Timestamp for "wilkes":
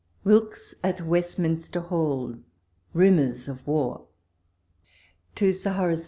0.23-0.73